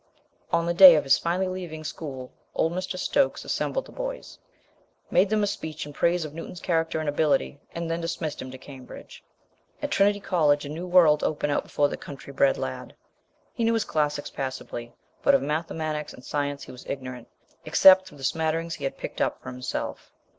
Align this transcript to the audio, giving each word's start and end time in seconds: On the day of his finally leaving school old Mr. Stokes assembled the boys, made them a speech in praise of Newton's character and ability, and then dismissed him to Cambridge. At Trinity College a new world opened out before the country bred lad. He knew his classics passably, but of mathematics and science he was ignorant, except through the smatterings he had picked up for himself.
On 0.51 0.65
the 0.65 0.73
day 0.73 0.95
of 0.95 1.03
his 1.03 1.19
finally 1.19 1.47
leaving 1.47 1.83
school 1.83 2.31
old 2.55 2.73
Mr. 2.73 2.97
Stokes 2.97 3.45
assembled 3.45 3.85
the 3.85 3.91
boys, 3.91 4.39
made 5.11 5.29
them 5.29 5.43
a 5.43 5.45
speech 5.45 5.85
in 5.85 5.93
praise 5.93 6.25
of 6.25 6.33
Newton's 6.33 6.59
character 6.59 6.99
and 6.99 7.07
ability, 7.07 7.59
and 7.75 7.87
then 7.91 8.01
dismissed 8.01 8.41
him 8.41 8.49
to 8.49 8.57
Cambridge. 8.57 9.23
At 9.79 9.91
Trinity 9.91 10.19
College 10.19 10.65
a 10.65 10.69
new 10.69 10.87
world 10.87 11.23
opened 11.23 11.53
out 11.53 11.61
before 11.61 11.87
the 11.87 11.97
country 11.97 12.33
bred 12.33 12.57
lad. 12.57 12.95
He 13.53 13.63
knew 13.63 13.75
his 13.75 13.85
classics 13.85 14.31
passably, 14.31 14.91
but 15.21 15.35
of 15.35 15.43
mathematics 15.43 16.13
and 16.15 16.25
science 16.25 16.63
he 16.63 16.71
was 16.71 16.83
ignorant, 16.89 17.27
except 17.63 18.07
through 18.07 18.17
the 18.17 18.23
smatterings 18.23 18.73
he 18.73 18.85
had 18.85 18.97
picked 18.97 19.21
up 19.21 19.39
for 19.39 19.51
himself. 19.51 20.11